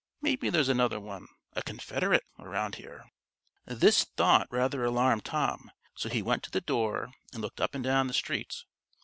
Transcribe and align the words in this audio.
Maybe 0.19 0.49
there's 0.49 0.67
another 0.67 0.99
one 0.99 1.27
a 1.53 1.61
confederate 1.61 2.23
around 2.39 2.73
here." 2.73 3.05
This 3.67 4.03
thought 4.03 4.47
rather 4.49 4.83
alarmed 4.83 5.25
Tom, 5.25 5.69
so 5.93 6.09
he 6.09 6.23
went 6.23 6.41
to 6.45 6.49
the 6.49 6.59
door, 6.59 7.13
and 7.33 7.41
looked 7.43 7.61
up 7.61 7.75
and 7.75 7.83
down 7.83 8.07
the 8.07 8.13
street. 8.15 8.63